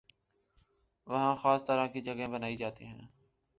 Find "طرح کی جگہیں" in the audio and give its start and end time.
1.65-2.27